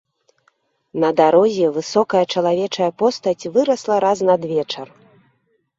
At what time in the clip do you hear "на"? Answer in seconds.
1.03-1.09